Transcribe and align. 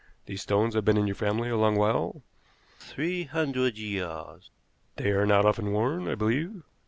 These 0.25 0.41
stones 0.41 0.73
have 0.73 0.83
been 0.83 0.97
in 0.97 1.05
your 1.05 1.13
family 1.15 1.47
a 1.51 1.57
long 1.57 1.75
while?" 1.75 2.23
"Three 2.79 3.25
hundred 3.25 3.77
years." 3.77 4.49
"They 4.95 5.11
are 5.11 5.27
not 5.27 5.45
often 5.45 5.71
worn, 5.73 6.07
I 6.07 6.15
believe?" 6.15 6.63